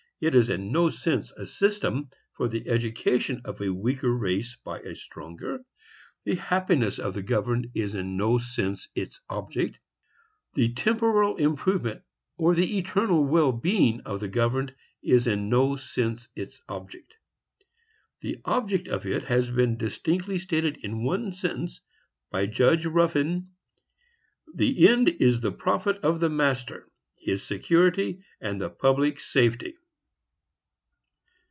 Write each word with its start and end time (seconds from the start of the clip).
3. 0.21 0.27
It 0.27 0.35
is 0.35 0.49
in 0.49 0.71
no 0.71 0.91
sense 0.91 1.31
a 1.31 1.47
system 1.47 2.07
for 2.33 2.47
the 2.47 2.69
education 2.69 3.41
of 3.43 3.59
a 3.59 3.73
weaker 3.73 4.15
race 4.15 4.55
by 4.63 4.79
a 4.81 4.93
stronger. 4.93 5.55
4. 5.57 5.65
The 6.25 6.35
happiness 6.35 6.99
of 6.99 7.15
the 7.15 7.23
governed 7.23 7.71
is 7.73 7.95
in 7.95 8.17
no 8.17 8.37
sense 8.37 8.87
its 8.93 9.19
object. 9.31 9.77
5. 10.53 10.57
The 10.57 10.73
temporal 10.75 11.37
improvement 11.37 12.03
or 12.37 12.53
the 12.53 12.77
eternal 12.77 13.25
well 13.25 13.51
being 13.51 14.01
of 14.01 14.19
the 14.19 14.27
governed 14.27 14.75
is 15.01 15.25
in 15.25 15.49
no 15.49 15.75
sense 15.75 16.29
its 16.35 16.61
object. 16.69 17.15
The 18.19 18.39
object 18.45 18.87
of 18.89 19.07
it 19.07 19.23
has 19.23 19.49
been 19.49 19.75
distinctly 19.75 20.37
stated 20.37 20.77
in 20.83 21.03
one 21.03 21.31
sentence, 21.31 21.81
by 22.29 22.45
Judge 22.45 22.85
Ruffin,—"The 22.85 24.87
end 24.87 25.09
is 25.19 25.41
the 25.41 25.51
profit 25.51 25.97
of 26.03 26.19
the 26.19 26.29
master, 26.29 26.89
his 27.17 27.41
security, 27.41 28.23
and 28.39 28.61
the 28.61 28.69
public 28.69 29.19
safety." 29.19 29.77